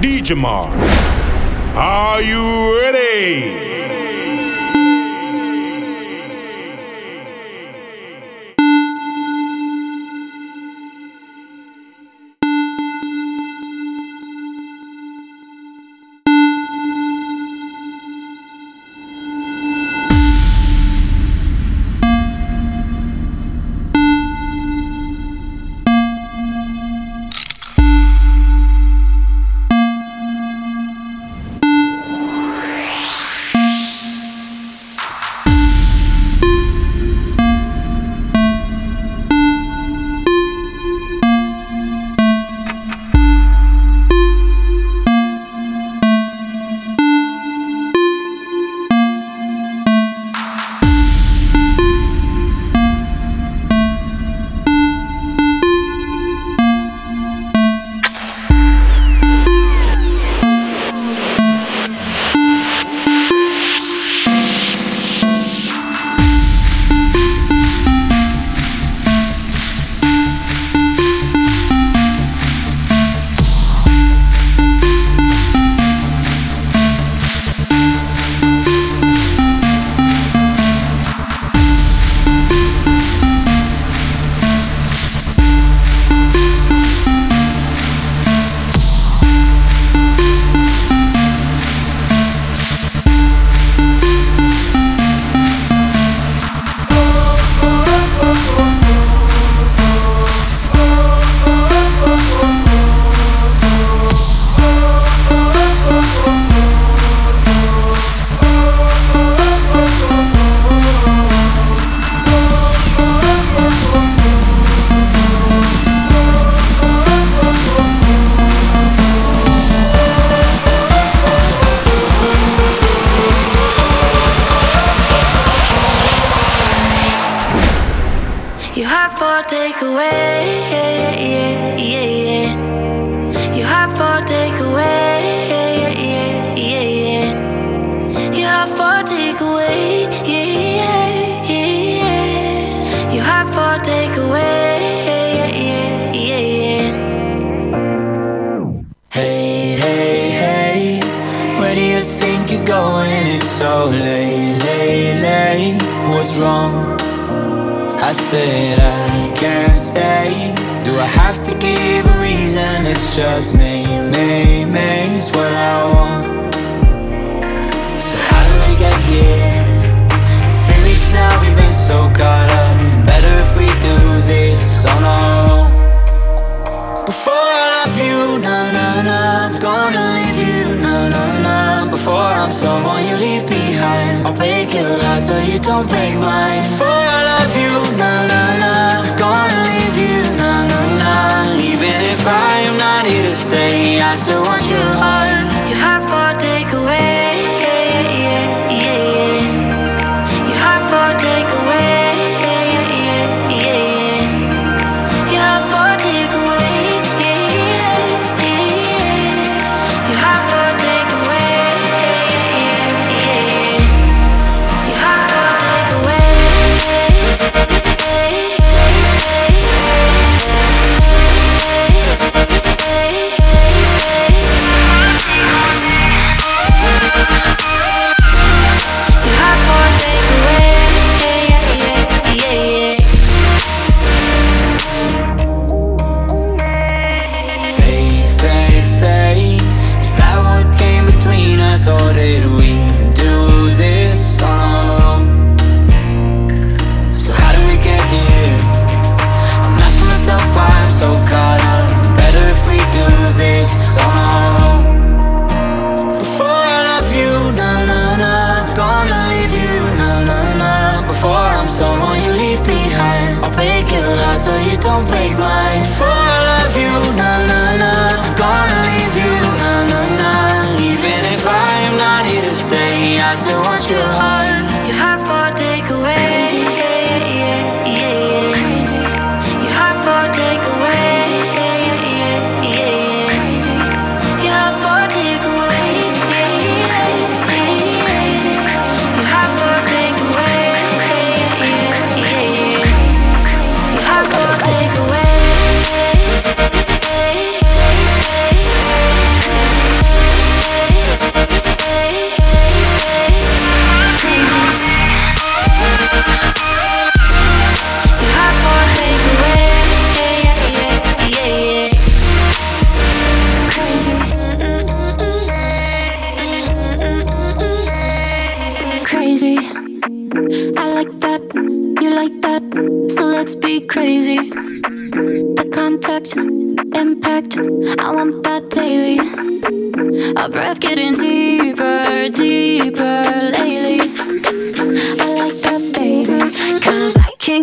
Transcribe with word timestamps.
DJ. 0.00 0.36
Are 1.74 2.22
you 2.22 2.80
ready? 2.80 3.77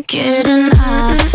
can't 0.08 0.46
get 0.46 0.48
enough. 0.48 1.34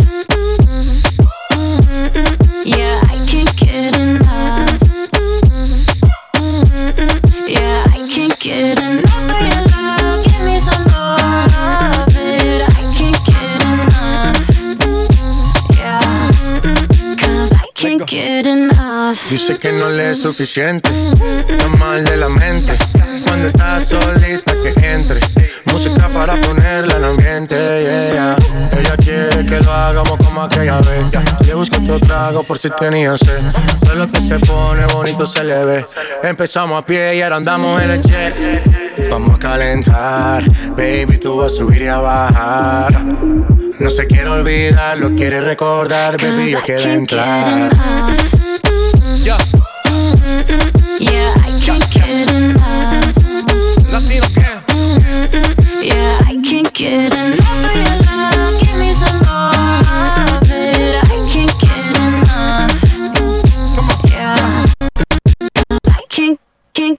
Yeah, 2.64 3.00
I 3.02 3.19
can't 3.26 3.56
get 3.56 3.96
enough. 3.96 4.82
Yeah, 7.49 7.84
I 7.87 8.06
can't 8.08 8.38
get 8.38 8.78
enough 8.78 9.31
of 9.31 9.40
your 9.49 9.62
love. 9.70 10.25
Give 10.25 10.43
me 10.43 10.58
some 10.58 10.84
more. 10.84 11.19
I 12.62 12.84
can't 12.94 13.19
get 13.26 13.62
enough. 13.72 14.49
Yeah, 15.76 17.17
cause 17.17 17.52
I 17.52 17.67
can't 17.75 18.06
get 18.06 18.46
enough. 18.46 19.31
Dice 19.31 19.58
que 19.58 19.72
no 19.72 19.88
le 19.90 20.11
es 20.11 20.20
suficiente. 20.20 20.90
Está 21.49 21.69
mal 21.69 22.05
de 22.05 22.17
la 22.17 22.28
mente. 22.28 22.76
Cuando 23.26 23.49
está 23.49 23.81
solita 23.81 24.55
que 24.62 24.93
entre 24.93 25.20
música 25.81 26.11
para 26.12 26.38
ponerla 26.43 26.97
en 26.99 27.05
ambiente, 27.05 27.56
yeah. 28.12 28.37
Ella 28.79 28.97
quiere 28.99 29.47
que 29.47 29.61
lo 29.61 29.73
hagamos 29.73 30.19
como 30.19 30.43
aquella 30.43 30.79
vez. 30.81 31.05
Le 31.41 31.55
busco 31.55 31.81
otro 31.81 31.99
trago 32.00 32.43
por 32.43 32.59
si 32.59 32.69
tenía 32.71 33.17
sed. 33.17 33.41
Todo 33.82 33.94
lo 33.94 34.11
que 34.11 34.21
se 34.21 34.38
pone 34.41 34.85
bonito 34.93 35.25
se 35.25 35.43
le 35.43 35.65
ve. 35.65 35.87
Empezamos 36.23 36.82
a 36.82 36.85
pie 36.85 37.17
y 37.17 37.23
ahora 37.23 37.37
andamos 37.37 37.82
en 37.82 37.91
el 37.93 38.03
jet. 38.03 39.11
Vamos 39.11 39.37
a 39.37 39.38
calentar, 39.38 40.44
baby, 40.77 41.17
tú 41.19 41.38
vas 41.38 41.55
a 41.55 41.56
subir 41.56 41.82
y 41.82 41.87
a 41.87 41.97
bajar. 41.97 43.03
No 43.79 43.88
se 43.88 44.06
quiere 44.06 44.29
olvidar, 44.29 44.99
lo 44.99 45.15
quiere 45.15 45.41
recordar, 45.41 46.21
baby, 46.21 46.50
yo 46.50 46.61
quiero 46.61 46.91
entrar. 46.91 47.71
Yeah. 49.25 49.38
Yeah, 50.99 51.32
I 51.37 51.59
can't 51.65 51.91
get 51.91 52.31
enough. 52.31 53.21
Latino 53.91 54.27
Yeah, 55.82 56.19
I 56.27 56.41
can't 56.44 56.73
get 56.75 57.15
enough 57.15 57.41
of 57.41 57.75
your 57.75 57.97
love. 58.05 58.61
Give 58.61 58.77
me 58.77 58.93
some 58.93 59.19
more 59.19 60.37
of 60.37 60.50
it. 60.50 61.03
I 61.03 61.17
can't 61.27 61.59
get 61.59 61.97
enough. 61.99 62.85
Yeah, 64.05 64.67
I 65.88 66.05
can't 66.11 66.38
can't. 66.75 66.99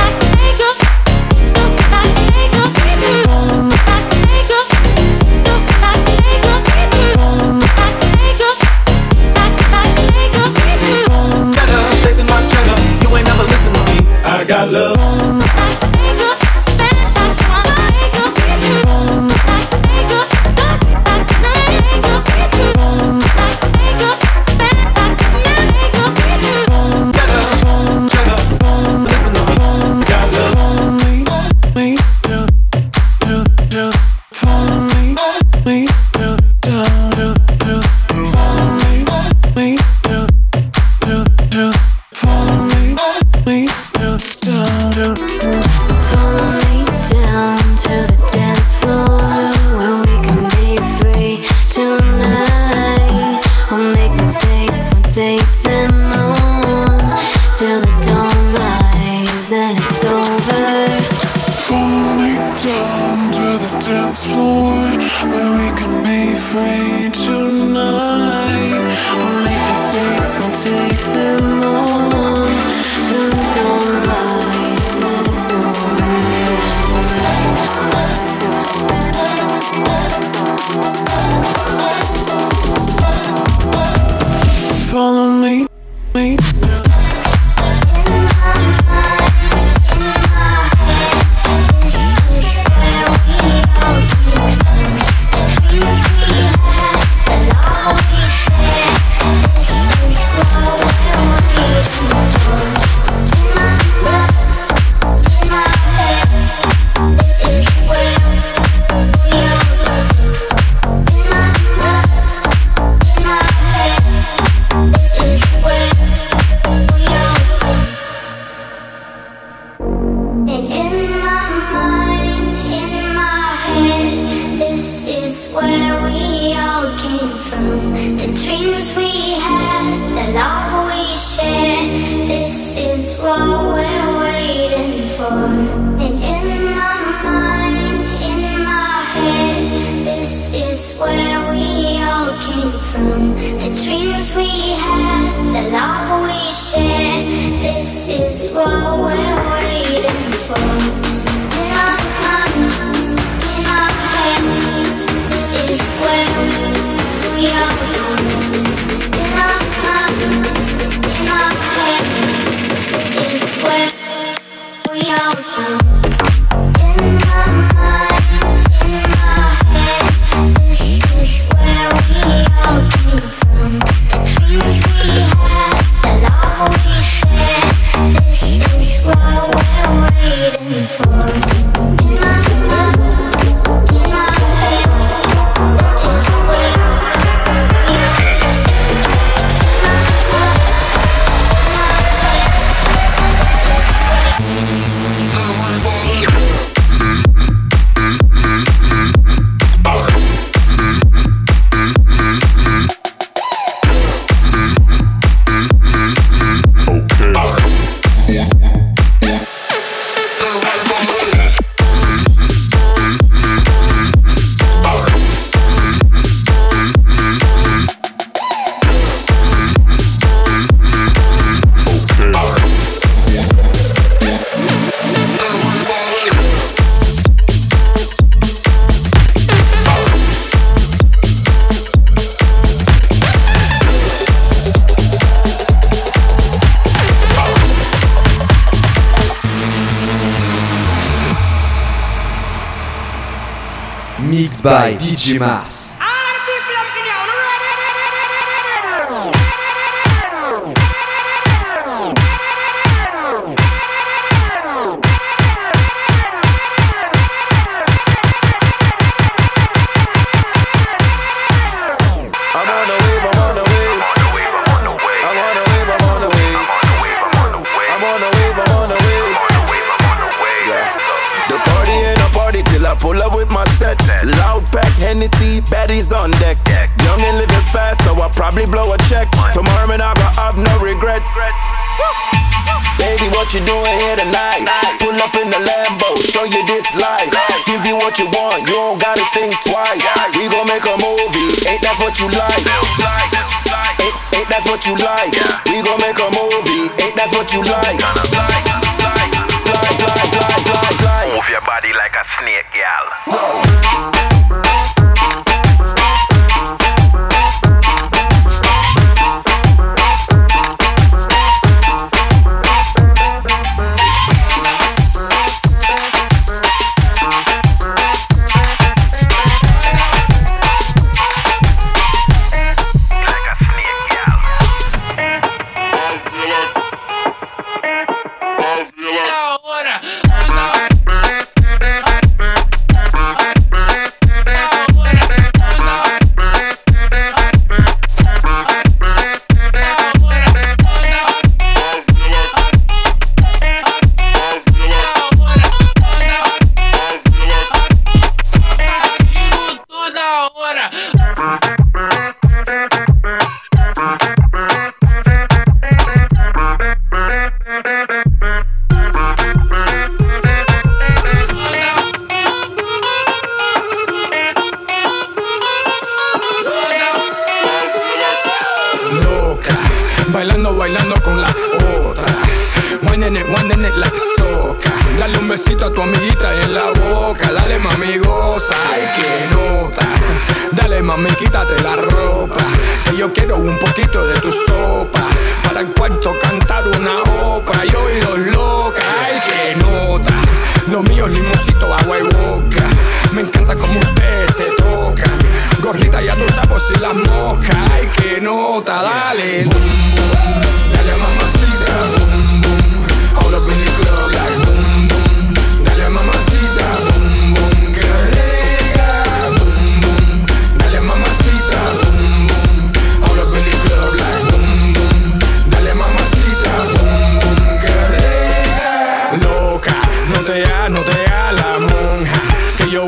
vítimas. 245.33 245.70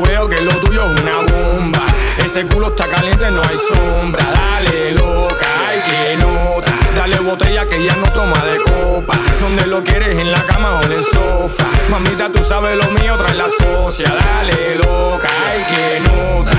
Veo 0.04 0.28
que 0.28 0.40
lo 0.40 0.52
tuyo 0.60 0.84
es 0.84 1.02
una 1.02 1.16
bomba. 1.18 1.84
Ese 2.18 2.46
culo 2.46 2.68
está 2.68 2.86
caliente, 2.88 3.30
no 3.30 3.42
hay 3.42 3.56
sombra. 3.56 4.24
Dale, 4.24 4.92
loca, 4.92 5.46
ay, 5.68 5.80
que 5.88 6.16
nota. 6.16 6.72
Dale 6.96 7.18
botella 7.20 7.66
que 7.66 7.84
ya 7.84 7.96
no 7.96 8.06
toma 8.12 8.42
de 8.44 8.58
copa. 8.58 9.16
Donde 9.40 9.66
lo 9.66 9.82
quieres, 9.82 10.16
en 10.18 10.30
la 10.30 10.42
cama 10.44 10.80
o 10.80 10.84
en 10.84 10.92
el 10.92 11.04
sofá. 11.04 11.66
Mamita, 11.90 12.30
tú 12.30 12.42
sabes 12.42 12.76
lo 12.76 12.90
mío, 12.92 13.16
trae 13.16 13.34
la 13.34 13.48
socia. 13.48 14.12
Dale, 14.14 14.76
loca, 14.76 15.28
ay, 15.46 15.64
que 15.70 16.00
nota. 16.00 16.58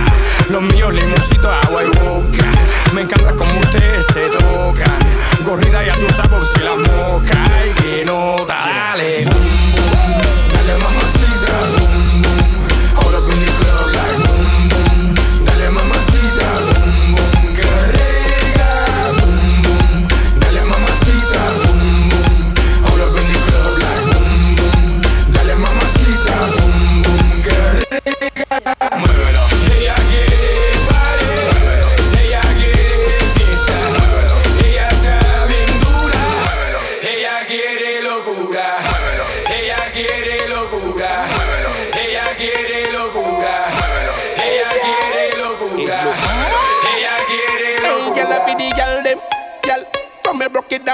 Los 0.49 0.61
míos, 0.61 0.93
limoncito, 0.93 1.51
agua 1.51 1.83
y 1.83 1.87
boca. 1.87 2.45
Me 2.93 3.01
encanta 3.01 3.33
como 3.33 3.59
ustedes 3.59 4.05
se 4.07 4.27
tocan. 4.29 4.99
Corrida 5.43 5.83
ya 5.83 5.95
tú 5.95 6.07
sabes 6.13 6.31
por 6.31 6.41
si 6.41 6.59
la 6.61 6.75
mosca. 6.75 7.45
Ay, 7.53 7.73
que 7.81 8.05
nota, 8.05 8.53
dale. 8.53 9.25
Dale, 9.25 10.77
mamacita, 10.81 11.24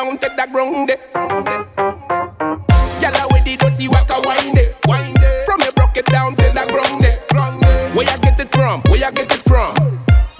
down 0.03 0.17
to 0.17 0.29
the 0.35 0.47
ground. 0.51 0.89
I 3.13 3.27
with 3.29 3.45
the 3.45 3.53
dirty 3.57 3.87
waka 3.87 4.17
wind 4.25 4.57
it, 4.57 4.73
wind. 4.87 5.17
From 5.45 5.59
me 5.59 5.69
broke 5.75 5.97
it 5.97 6.05
down 6.07 6.33
to 6.37 6.47
the 6.49 6.65
ground. 6.73 7.05
Where 7.93 8.07
you 8.09 8.17
get 8.21 8.39
it 8.39 8.49
from? 8.49 8.81
Where 8.89 8.97
you 8.97 9.11
get 9.11 9.29
it 9.29 9.41
from? 9.45 9.75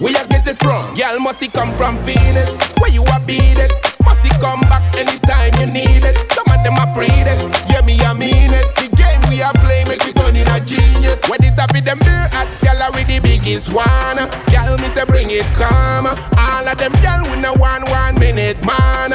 Where 0.02 0.10
you 0.10 0.24
get 0.26 0.48
it 0.48 0.58
from? 0.58 0.82
Girl, 0.96 1.20
must 1.20 1.46
come 1.52 1.70
from 1.76 2.02
Venus? 2.02 2.58
Where 2.82 2.90
you 2.90 3.04
a 3.06 3.22
beat 3.22 3.58
it? 3.58 3.72
Must 4.02 4.26
come 4.40 4.66
back 4.66 4.82
anytime 4.98 5.54
you 5.60 5.70
need 5.70 6.02
it? 6.02 6.18
Some 6.32 6.48
of 6.50 6.58
them 6.64 6.74
are 6.82 6.90
breed 6.90 7.30
it. 7.30 7.38
Yeah, 7.70 7.86
me, 7.86 8.00
I 8.02 8.14
mean 8.18 8.50
it. 8.50 8.66
The 8.74 8.90
game 8.98 9.22
we 9.30 9.42
are 9.42 9.54
playing 9.62 9.86
make 9.86 10.02
we 10.02 10.10
turn 10.10 10.34
in 10.34 10.48
a 10.48 10.58
genius. 10.66 11.22
When 11.30 11.38
this 11.38 11.54
with 11.54 11.84
them 11.84 12.00
beer 12.02 12.26
at 12.34 12.50
I 12.82 12.90
with 12.90 13.06
the 13.06 13.20
biggest 13.20 13.72
one. 13.72 14.18
Girl, 14.50 14.74
me 14.82 14.88
say 14.90 15.04
bring 15.04 15.30
it 15.30 15.46
come. 15.54 16.10
All 16.10 16.66
of 16.66 16.76
them 16.78 16.90
girl 16.98 17.22
with 17.30 17.38
no 17.38 17.54
one 17.54 17.86
one 17.86 18.18
minute 18.18 18.58
man. 18.66 19.12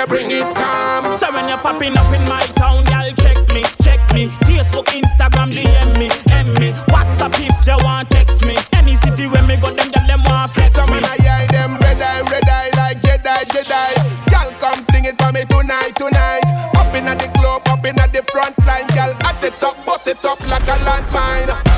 Say 0.00 0.06
bring 0.06 0.30
it 0.30 0.48
come. 0.56 1.12
So 1.12 1.30
when 1.30 1.46
you're 1.46 1.58
popping 1.58 1.92
up 1.92 2.08
in 2.08 2.24
my 2.24 2.40
town, 2.56 2.88
y'all 2.88 3.12
check 3.20 3.36
me, 3.52 3.60
check 3.84 4.00
me. 4.14 4.28
Facebook, 4.48 4.88
Instagram, 4.96 5.52
DM 5.52 5.92
me, 6.00 6.08
M 6.32 6.48
me. 6.56 6.72
WhatsApp 6.88 7.36
if 7.36 7.52
you 7.68 7.76
want 7.84 8.08
text 8.08 8.46
me. 8.46 8.56
Any 8.72 8.96
city 8.96 9.26
where 9.28 9.42
me 9.42 9.60
go, 9.60 9.68
them 9.68 9.92
y'all 9.92 10.06
them 10.06 10.24
want 10.24 10.52
flex 10.52 10.74
me. 10.74 10.86
man 10.88 11.04
I 11.04 11.20
eye 11.20 11.46
them 11.52 11.76
red 11.76 12.00
eye, 12.00 12.22
red 12.32 12.48
eye 12.48 12.70
like 12.80 12.96
Jedi, 13.04 13.44
Jedi. 13.52 13.92
Girl, 14.32 14.50
come 14.56 14.82
fling 14.86 15.04
it 15.04 15.20
for 15.20 15.32
me 15.32 15.44
tonight, 15.44 15.92
tonight. 15.96 16.48
Up 16.80 16.94
in 16.96 17.04
the 17.04 17.28
club, 17.36 17.60
up 17.68 17.84
in 17.84 17.96
the 17.96 18.24
front 18.32 18.56
line, 18.64 18.88
girl. 18.96 19.12
At 19.28 19.38
the 19.42 19.50
top, 19.60 19.76
bust 19.84 20.08
it 20.08 20.24
up 20.24 20.40
like 20.48 20.64
a 20.64 20.80
landmine. 20.80 21.69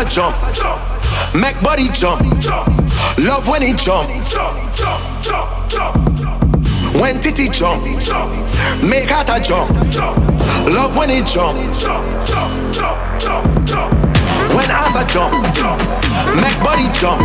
When 0.00 0.08
jump, 0.08 0.34
make 1.34 1.60
body 1.60 1.86
jump. 1.92 2.22
Love 3.18 3.46
when 3.46 3.60
he 3.60 3.74
jump. 3.74 4.08
Jump, 4.30 4.74
jump, 4.74 5.22
jump, 5.22 5.68
jump, 5.68 6.94
when 6.96 7.20
titty 7.20 7.50
jump, 7.50 7.84
make 8.82 9.10
heart 9.10 9.28
a 9.28 9.38
jump. 9.44 9.68
Love 10.72 10.96
when 10.96 11.10
it 11.10 11.26
jump. 11.26 11.58
Jump, 11.78 12.26
jump, 12.26 12.72
jump, 12.72 13.68
jump, 13.68 13.92
when 14.56 14.70
ass 14.72 14.96
a 14.96 15.04
jump, 15.04 15.34
make 16.40 16.56
body 16.64 16.88
jump. 16.96 17.20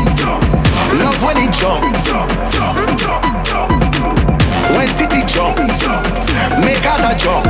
Love 1.00 1.24
when 1.24 1.38
it 1.38 1.54
jump. 1.56 1.80
Jump, 2.04 2.30
jump, 2.52 3.00
jump, 3.48 3.72
when 4.76 4.90
titty 5.00 5.24
jump, 5.32 5.56
make 6.60 6.84
heart 6.84 7.08
a 7.08 7.16
jump. 7.24 7.46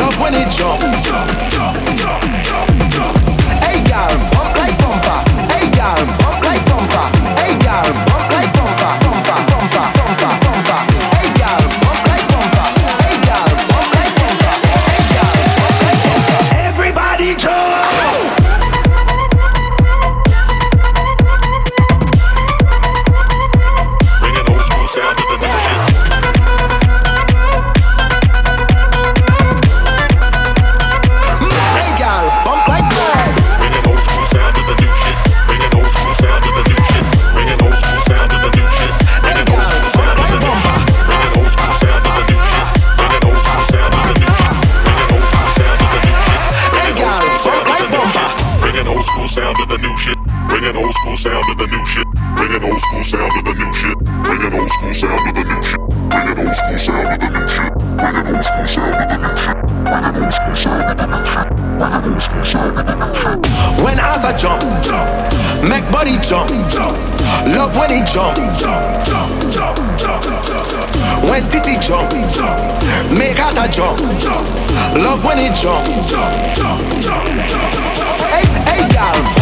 Love 0.00 0.18
when 0.18 0.32
jump, 0.48 0.80
jump, 1.04 1.30
jump, 1.52 1.76
jump, 2.00 2.24
jump, 2.42 2.92
jump. 2.94 3.13
Girl, 3.94 4.18
bump 4.32 4.56
like 4.58 4.76
bumper. 4.80 5.20
Hey 5.54 5.70
girl, 5.70 6.23
body 66.04 66.18
jump. 66.28 66.50
Love 67.56 67.76
when 67.76 67.90
it 67.90 68.06
jump. 68.06 68.36
When 71.24 71.48
titty 71.48 71.78
jump, 71.80 72.12
make 73.16 73.38
heart 73.38 73.56
a 73.56 73.72
jump. 73.72 74.00
Love 75.02 75.24
when 75.24 75.38
it 75.38 75.54
jump. 75.54 75.86
Hey, 78.28 78.44
hey, 78.68 78.82
girl, 78.92 79.33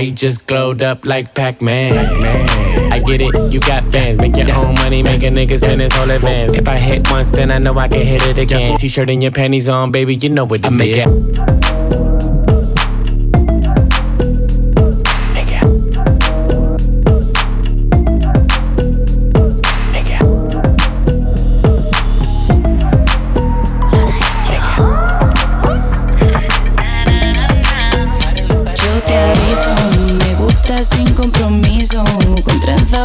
you 0.00 0.12
just 0.12 0.46
glowed 0.46 0.82
up 0.82 1.04
like 1.04 1.34
Pac 1.34 1.60
Man? 1.62 1.96
I 2.92 2.98
get 2.98 3.20
it, 3.20 3.52
you 3.52 3.60
got 3.60 3.90
bands. 3.92 4.18
Make 4.18 4.36
your 4.36 4.52
own 4.54 4.74
money, 4.74 5.02
make 5.02 5.22
a 5.22 5.26
nigga 5.26 5.58
spend 5.58 5.80
his 5.80 5.92
whole 5.92 6.10
advance. 6.10 6.56
If 6.56 6.66
I 6.68 6.76
hit 6.78 7.10
once, 7.10 7.30
then 7.30 7.50
I 7.50 7.58
know 7.58 7.76
I 7.78 7.88
can 7.88 8.04
hit 8.04 8.22
it 8.26 8.38
again. 8.38 8.78
T 8.78 8.88
shirt 8.88 9.10
and 9.10 9.22
your 9.22 9.32
panties 9.32 9.68
on, 9.68 9.92
baby, 9.92 10.16
you 10.16 10.28
know 10.28 10.44
what 10.44 10.60
it 10.60 10.66
I 10.66 10.70
make 10.70 10.96
is. 10.96 11.06
it. 11.06 11.69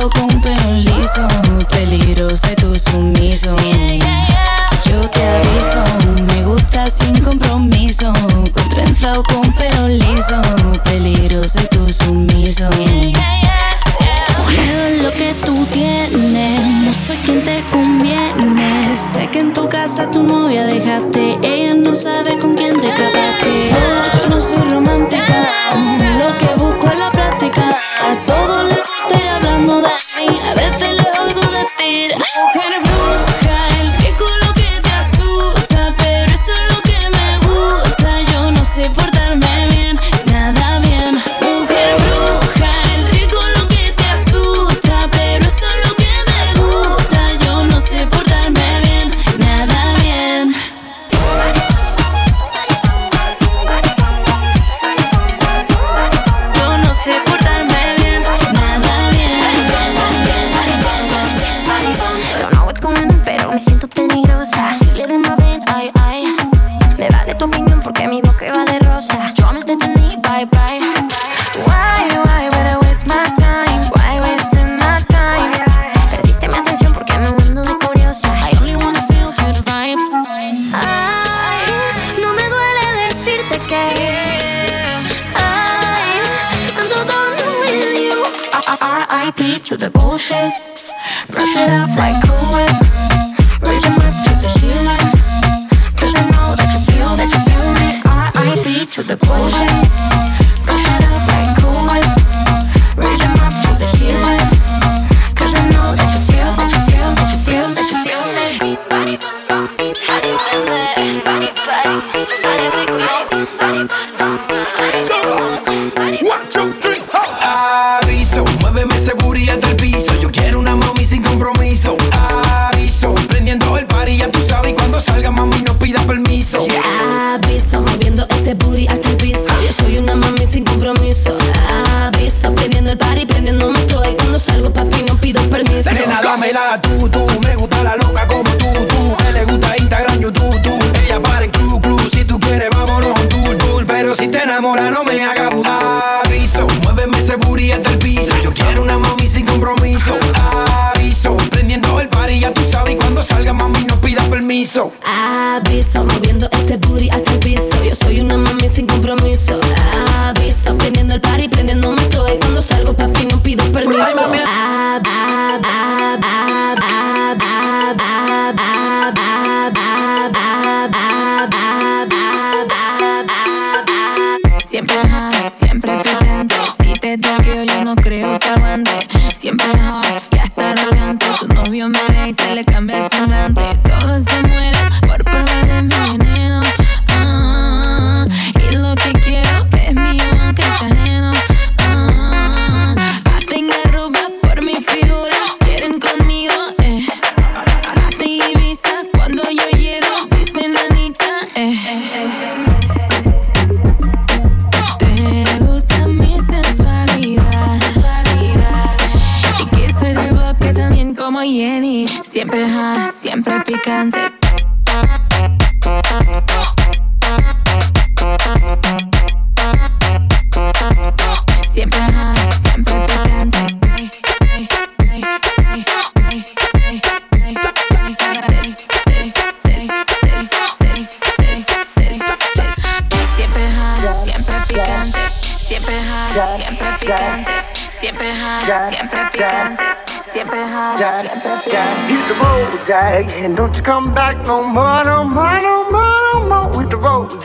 Con 0.09 0.27
con 0.27 0.41
pelo 0.41 0.73
liso, 0.73 1.27
peligroso 1.71 2.47
y 2.51 2.55
tú 2.55 2.75
sumiso. 2.75 3.55
Yo 4.85 5.01
te 5.09 5.23
aviso, 5.23 5.83
me 6.27 6.43
gusta 6.43 6.89
sin 6.89 7.19
compromiso, 7.21 8.13
con 8.53 8.69
trenza 8.69 9.13
o 9.13 9.23
con 9.23 9.51
pelo 9.53 9.87
liso, 9.87 10.39
peligroso 10.83 11.59
y 11.63 11.67
tú 11.75 11.91
sumiso. 11.91 12.69
Veo 14.47 15.03
lo 15.03 15.11
que 15.11 15.33
tú 15.43 15.65
tienes, 15.71 16.75
no 16.83 16.93
soy 16.93 17.17
quien 17.17 17.41
te 17.41 17.63
conviene. 17.71 18.95
Sé 18.95 19.27
que 19.29 19.39
en 19.39 19.53
tu 19.53 19.67
casa 19.67 20.09
tu 20.09 20.23
novia 20.23 20.65
dejaste, 20.65 21.39
ella 21.41 21.73
no 21.73 21.95
sabe 21.95 22.37
con 22.37 22.44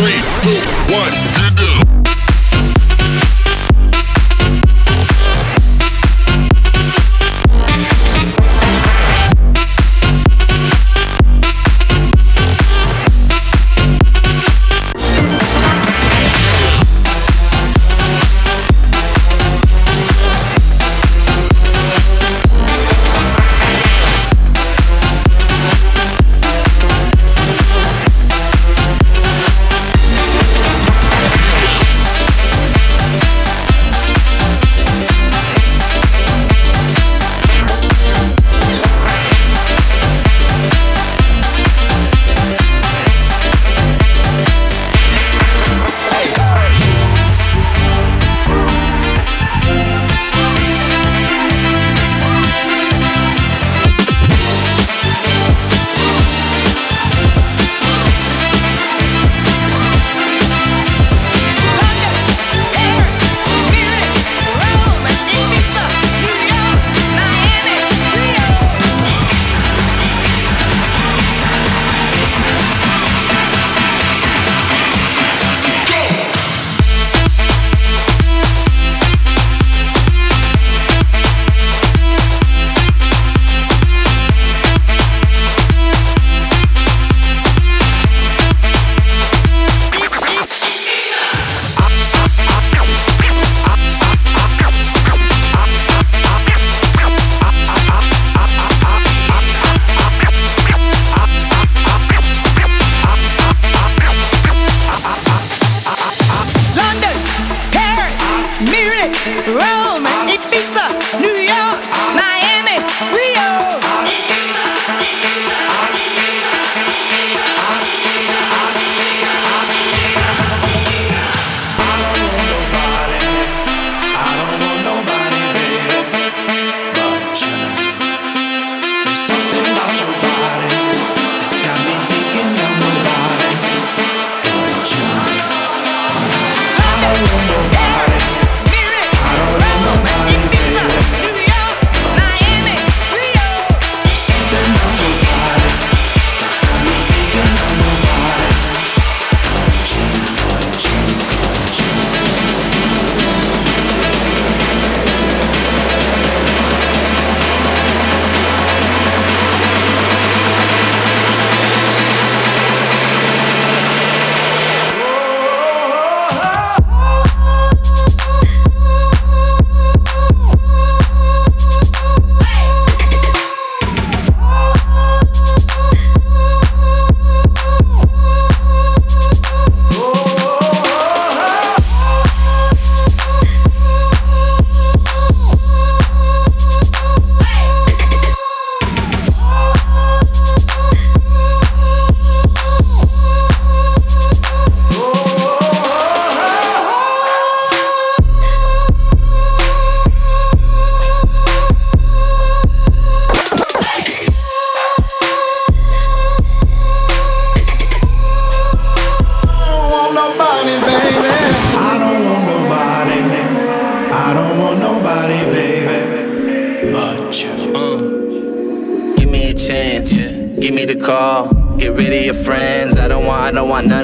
three, 0.00 0.20
two, 0.42 0.94
one, 0.94 1.12
get. 1.36 1.99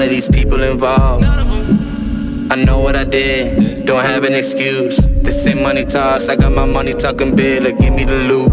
Of 0.07 0.11
these 0.11 0.29
people 0.29 0.63
involved. 0.63 1.25
I 1.25 2.55
know 2.55 2.79
what 2.79 2.95
I 2.95 3.03
did. 3.03 3.85
Don't 3.85 4.03
have 4.03 4.23
an 4.23 4.33
excuse. 4.33 4.95
The 4.97 5.31
same 5.31 5.61
money 5.61 5.85
talks. 5.85 6.29
I 6.29 6.35
got 6.37 6.53
my 6.53 6.65
money 6.65 6.93
talking 6.93 7.35
big. 7.35 7.63
Like 7.63 7.77
give 7.77 7.93
me 7.93 8.05
the 8.05 8.15
loot. 8.29 8.51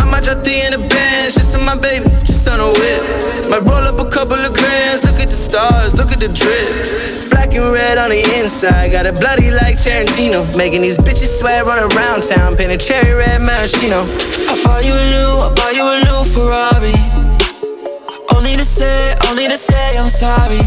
I 0.00 0.04
might 0.10 0.24
drop 0.24 0.42
the 0.44 0.54
in 0.64 0.72
the 0.72 0.82
bench, 0.88 1.34
just 1.34 1.54
on 1.56 1.64
my 1.64 1.76
baby, 1.76 2.08
just 2.24 2.48
on 2.48 2.60
a 2.60 2.68
whip. 2.68 3.02
Might 3.50 3.64
roll 3.68 3.84
up 3.84 3.98
a 4.00 4.08
couple 4.08 4.36
of 4.36 4.54
grams, 4.54 5.04
look 5.04 5.20
at 5.20 5.28
the 5.28 5.40
stars, 5.48 5.94
look 5.94 6.10
at 6.10 6.20
the 6.20 6.28
drip. 6.28 7.30
Black 7.30 7.52
and 7.52 7.72
red 7.72 7.98
on 7.98 8.08
the 8.08 8.22
inside, 8.38 8.92
got 8.92 9.04
it 9.04 9.16
bloody 9.20 9.50
like 9.50 9.76
Tarantino. 9.76 10.40
Making 10.56 10.80
these 10.80 10.98
bitches 10.98 11.38
sweat, 11.38 11.64
run 11.64 11.92
around 11.92 12.22
town, 12.22 12.56
painted 12.56 12.80
cherry 12.80 13.12
red 13.12 13.42
maraschino. 13.42 14.04
I 14.48 14.62
bought 14.64 14.84
you 14.84 14.94
a 14.94 15.04
new, 15.10 15.32
I 15.44 15.52
bought 15.54 15.74
you 15.76 15.84
a 15.84 15.96
new 16.04 16.24
Ferrari. 16.24 17.21
Only 18.42 18.56
to 18.56 18.64
say, 18.64 19.14
only 19.28 19.46
to 19.46 19.56
say 19.56 19.96
I'm 19.96 20.08
sorry. 20.08 20.58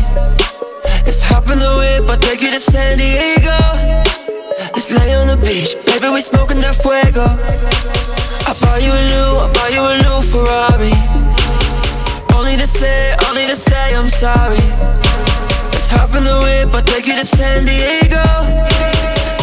Let's 1.04 1.20
hop 1.20 1.50
in 1.50 1.60
the 1.60 1.76
whip, 1.76 2.10
I'll 2.10 2.18
take 2.18 2.42
you 2.42 2.50
to 2.50 2.58
San 2.58 2.98
Diego. 2.98 3.52
Let's 4.72 4.96
lay 4.96 5.14
on 5.14 5.28
the 5.28 5.36
beach, 5.36 5.76
baby, 5.86 6.08
we 6.08 6.22
smoking 6.22 6.62
that 6.62 6.80
fuego. 6.80 7.28
I 8.48 8.56
bought 8.64 8.80
you 8.80 8.96
a 8.96 9.04
new, 9.12 9.44
I 9.44 9.52
bought 9.52 9.74
you 9.76 9.84
a 9.84 9.96
new 10.08 10.24
Ferrari. 10.24 10.96
Only 12.32 12.56
to 12.56 12.66
say, 12.66 13.14
only 13.28 13.46
to 13.46 13.58
say 13.58 13.94
I'm 13.94 14.08
sorry. 14.08 14.64
Let's 15.76 15.92
hop 15.92 16.16
in 16.16 16.24
the 16.24 16.40
whip, 16.48 16.74
I'll 16.74 16.82
take 16.82 17.08
you 17.08 17.20
to 17.20 17.26
San 17.26 17.66
Diego. 17.66 18.24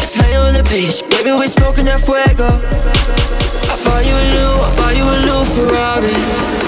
Let's 0.01 0.17
lay 0.25 0.33
on 0.37 0.57
the 0.57 0.65
beach, 0.73 1.05
baby, 1.13 1.37
we 1.37 1.45
smoking 1.45 1.85
that 1.85 2.01
fuego. 2.01 2.49
I 2.49 3.77
bought 3.85 4.01
you 4.01 4.17
a 4.17 4.25
new, 4.33 4.51
I 4.57 4.73
bought 4.73 4.97
you 4.97 5.05
a 5.05 5.21
new 5.21 5.45
Ferrari. 5.53 6.62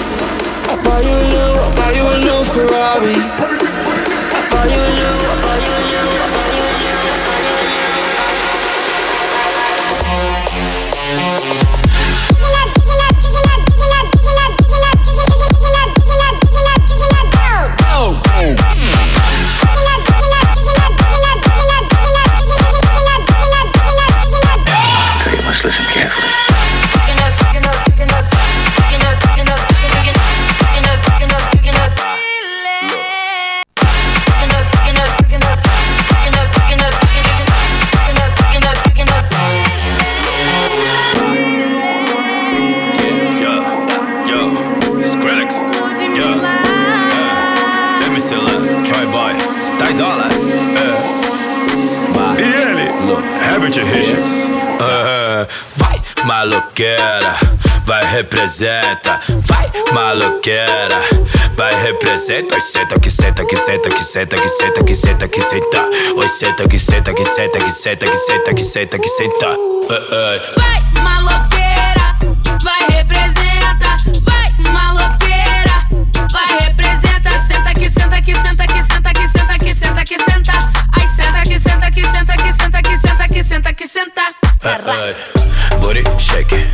I 0.68 0.74
bought 0.82 1.04
you 1.04 1.14
a 1.14 1.24
new, 1.30 1.50
I 1.62 1.70
bought 1.76 1.94
you 1.94 2.06
a 2.06 2.18
new 2.26 2.40
Ferrari. 2.52 3.14
I 3.14 4.40
bought 4.50 4.66
you 4.66 4.82
a 4.82 4.90
new, 4.98 5.14
I 5.30 5.36
bought 5.42 5.62
you 5.62 5.72
a 5.72 5.80
new, 5.80 5.85
maloqueira, 56.26 57.36
vai 57.84 58.04
representa. 58.04 59.20
Vai, 59.42 59.70
maloqueira, 59.92 61.00
vai 61.56 61.72
representa. 61.82 62.56
Oi, 62.56 62.60
senta 62.60 62.98
que 62.98 63.10
senta 63.10 63.44
que 63.44 63.56
senta 63.56 63.88
que 63.88 64.02
senta 64.02 64.36
que 64.36 64.48
senta 64.48 64.84
que 64.84 64.94
senta 64.94 65.28
que 65.28 65.40
senta. 65.40 65.88
Oi, 66.16 66.28
senta 66.28 66.66
que 66.68 66.78
senta 66.78 67.14
que 67.14 67.24
senta 67.24 67.58
que 67.60 67.70
senta 67.70 68.06
que 68.06 68.16
senta 68.16 68.54
que 68.54 68.62
senta 68.64 68.98
que 68.98 69.08
senta. 69.08 69.50
Uh, 69.50 69.92
uh. 69.92 70.60
Vai, 70.60 70.82
maloqueira, 71.00 72.16
vai 72.64 72.96
representa. 72.96 73.96
Vai, 74.22 74.52
maloqueira, 74.72 75.86
vai 76.32 76.58
representa. 76.66 77.30
Senta 77.46 77.72
que 77.72 77.88
senta 77.88 78.20
que 78.20 78.34
senta 78.34 78.66
que 78.66 78.82
senta 78.82 79.12
que 79.12 79.28
senta 79.28 79.58
que 79.58 79.74
senta 79.74 80.04
que 80.04 80.18
senta. 80.18 80.52
Ai, 80.92 81.06
senta 81.06 81.42
que 81.42 81.60
senta 81.60 81.90
que 81.92 82.02
senta 82.02 82.36
que 82.36 82.52
senta 82.52 82.82
que 82.82 82.98
senta 82.98 83.28
que 83.28 83.44
senta 83.44 83.72
Booty 85.80 86.02
shake, 86.18 86.66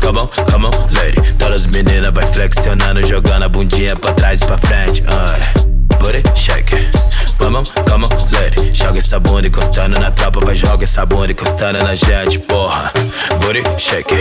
come 0.00 0.18
on, 0.18 0.28
come 0.50 0.66
on, 0.66 0.72
lady. 0.92 1.20
Todas 1.38 1.62
as 1.62 1.66
meninas 1.66 2.12
vai 2.12 2.26
flexionando, 2.26 3.00
jogando 3.06 3.44
a 3.44 3.48
bundinha 3.48 3.96
pra 3.96 4.12
trás 4.12 4.42
e 4.42 4.46
pra 4.46 4.58
frente. 4.58 5.02
Uh, 5.02 5.96
booty 5.98 6.22
shake, 6.34 6.76
come 7.38 7.56
on, 7.56 7.64
come 7.88 8.04
on, 8.04 8.10
lady. 8.32 8.70
Joga 8.72 8.98
essa 8.98 9.18
bunda 9.18 9.48
encostando 9.48 9.98
na 9.98 10.10
tropa, 10.10 10.44
vai 10.44 10.54
joga 10.54 10.84
essa 10.84 11.06
bunda 11.06 11.32
encostando 11.32 11.82
na 11.82 11.94
gente, 11.94 12.38
porra. 12.38 12.92
Booty 13.40 13.62
shake, 13.78 14.14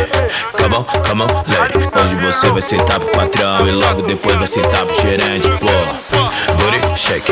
come 0.53 0.75
on, 0.75 0.85
come 1.05 1.23
on, 1.23 1.27
lady. 1.27 1.77
Hoje 1.99 2.15
você 2.15 2.49
vai 2.49 2.61
sentar 2.61 2.99
pro 2.99 3.09
patrão 3.09 3.67
e 3.67 3.71
logo 3.71 4.03
depois 4.03 4.37
vai 4.37 4.47
sentar 4.47 4.85
pro 4.85 5.01
gerente, 5.01 5.49
porra. 5.59 6.06
Booty 6.55 6.79
shake, 6.95 7.25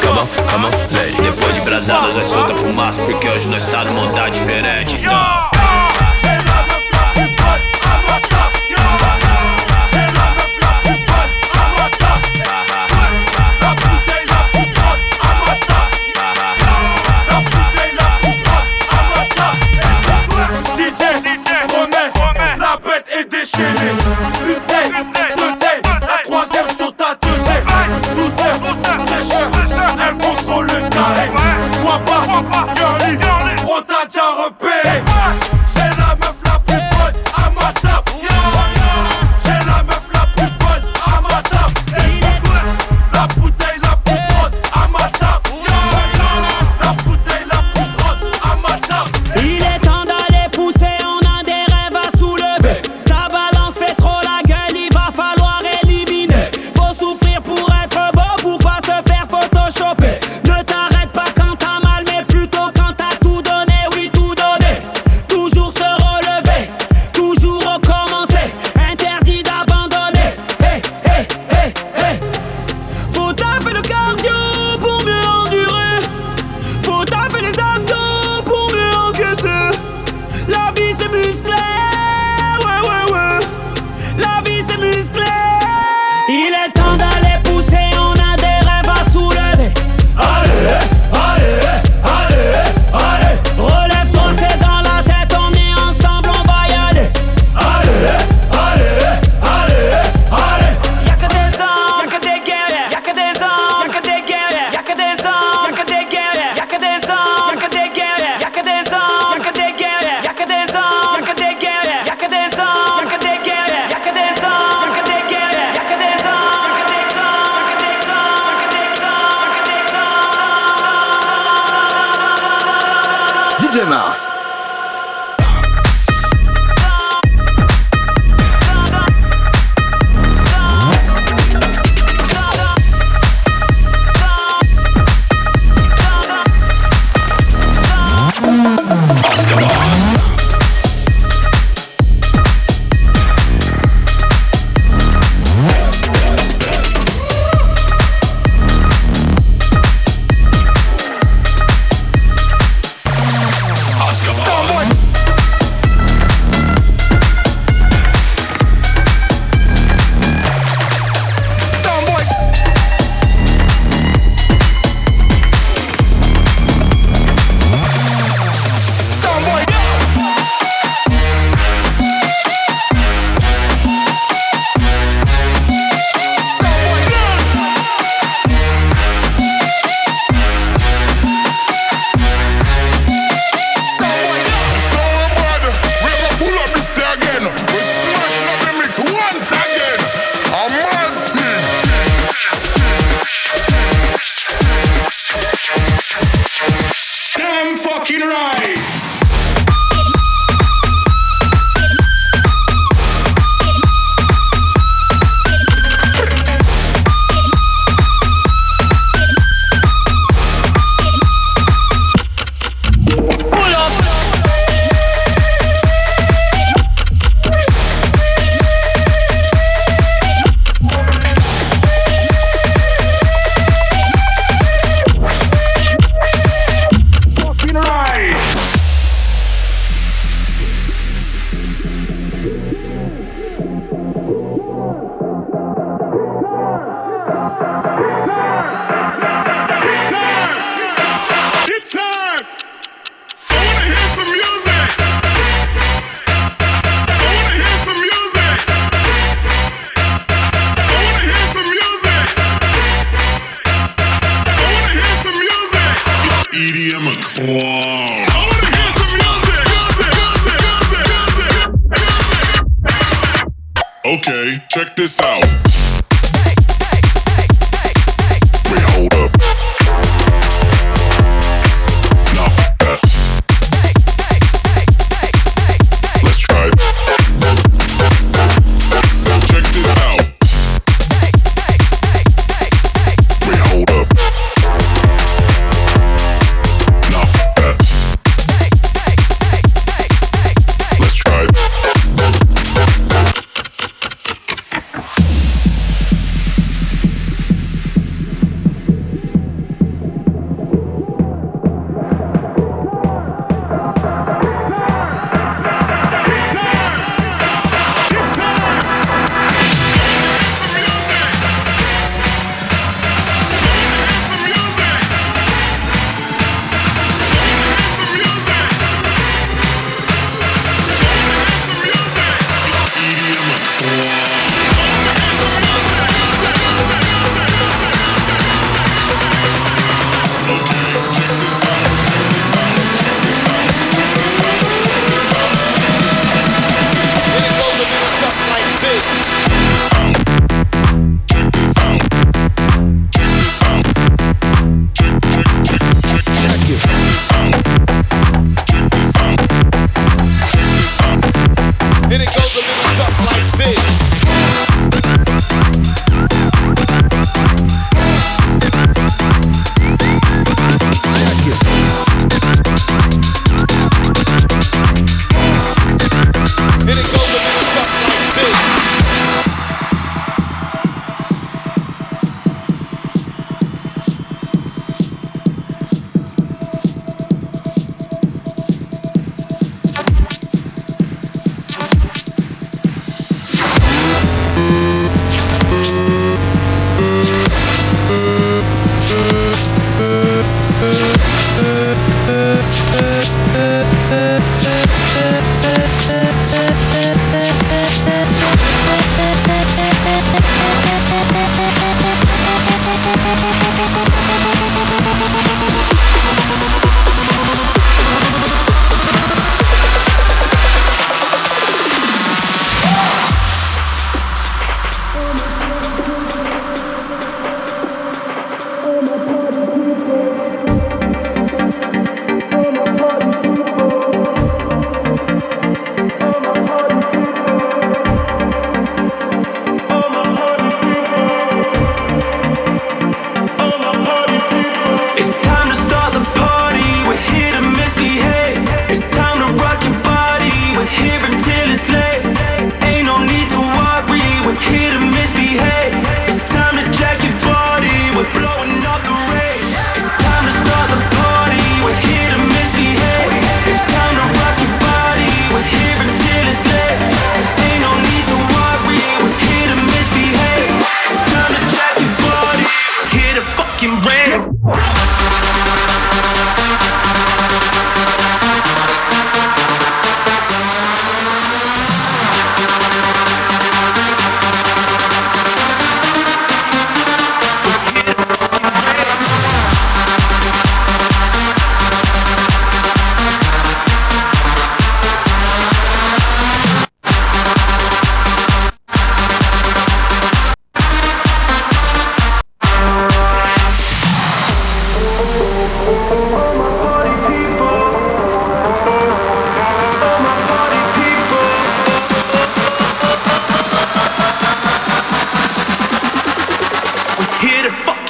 come 0.00 0.18
on, 0.18 0.26
come 0.48 0.66
on, 0.66 0.70
lady. 0.94 1.20
Depois 1.22 1.54
de 1.54 1.60
brasada, 1.62 2.12
nós 2.12 2.26
solta 2.26 2.54
fumaça, 2.54 3.02
porque 3.02 3.28
hoje 3.28 3.48
nós 3.48 3.64
tá 3.66 3.84
mundo 3.84 4.14
tá 4.14 4.28
diferente, 4.28 4.96
então. 4.96 5.61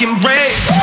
fucking 0.03 0.21
break. 0.21 0.82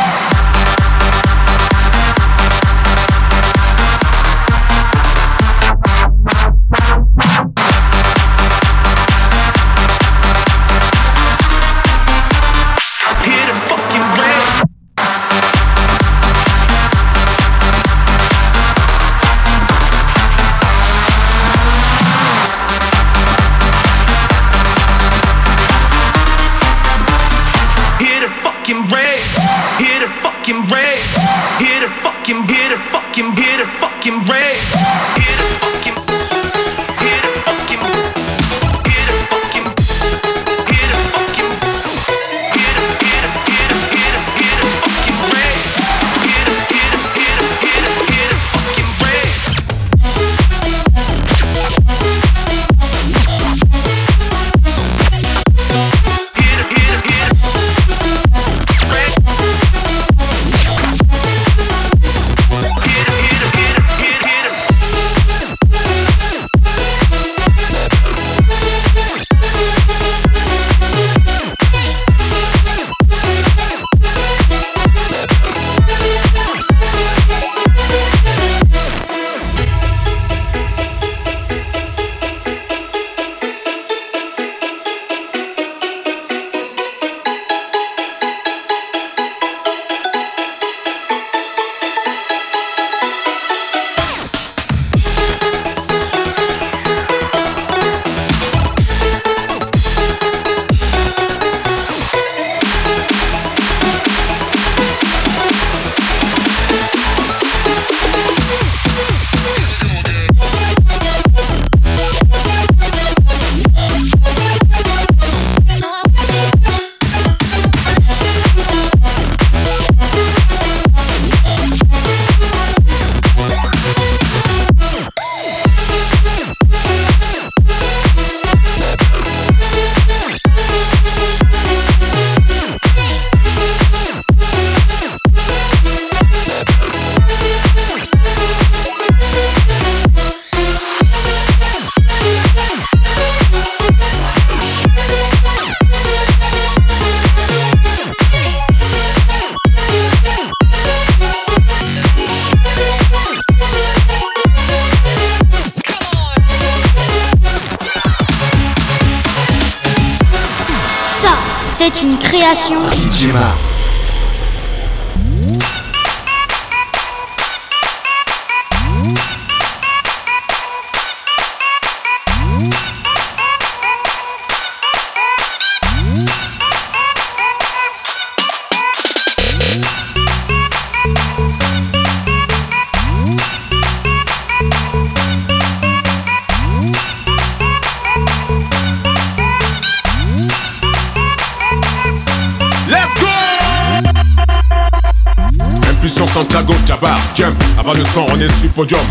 podium. 198.79 199.01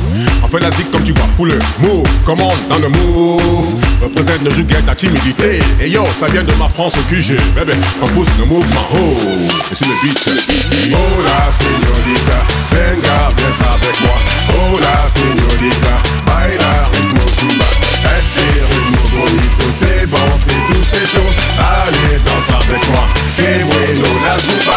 On 0.43 0.49
fait 0.49 0.61
la 0.61 0.71
zig 0.71 0.91
comme 0.91 1.03
tu 1.05 1.13
vois, 1.13 1.29
pour 1.37 1.45
le 1.45 1.59
move, 1.81 2.09
commande 2.25 2.57
dans 2.71 2.79
le 2.79 2.89
move. 2.89 3.75
Représente 4.03 4.43
le 4.43 4.51
juguette 4.51 4.87
ta 4.87 4.95
timidité. 4.95 5.59
Et 5.79 5.91
yo, 5.91 6.05
ça 6.19 6.27
vient 6.27 6.43
de 6.43 6.53
ma 6.55 6.69
France 6.69 6.95
au 6.97 7.03
QG. 7.11 7.37
Bébé, 7.55 7.75
on 8.01 8.07
pousse 8.09 8.33
le 8.39 8.47
mouvement. 8.47 8.87
Oh, 8.95 8.97
et 9.71 9.75
sur 9.75 9.87
le 9.87 9.95
beat. 10.01 10.19
Oh 10.93 10.97
la 11.29 11.53
señorita, 11.53 12.39
venga, 12.71 13.19
viens 13.37 13.69
avec 13.77 13.97
moi. 14.05 14.17
Oh 14.57 14.79
la 14.81 14.97
señorita, 15.11 15.95
baila 16.25 16.73
ritmo 16.95 17.25
chumba. 17.37 17.69
Este 18.17 18.47
ritmo 18.71 19.03
bonito, 19.13 19.67
c'est 19.71 20.07
bon, 20.07 20.29
c'est 20.37 20.63
doux, 20.69 20.85
c'est 20.91 21.07
chaud. 21.13 21.31
Allez, 21.59 22.19
danse 22.25 22.49
avec 22.57 22.89
moi. 22.89 23.05
Que 23.37 23.65
bueno 23.65 24.09
la 24.25 24.39
journée. 24.39 24.68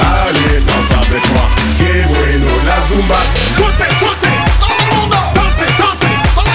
Allez, 0.00 0.60
danse 0.60 0.90
avec 0.90 1.24
moi, 1.32 1.46
que 1.78 2.06
bueno 2.08 2.50
la 2.66 2.80
zumba. 2.86 3.20
Sautez, 3.34 3.92
sautez, 4.00 4.38
dans 4.60 4.74
le 4.78 4.84
monde, 4.96 5.16
dansez, 5.34 5.70
dansez, 5.78 6.16
dans 6.34 6.42
la. 6.42 6.54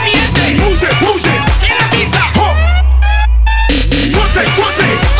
Bougez, 0.63 0.93
bougez, 1.01 1.39
c'est 1.61 1.69
la 1.69 1.87
pizza. 1.95 2.23
Oh. 2.37 2.53
Sautez, 3.69 4.47
sautez. 4.55 5.18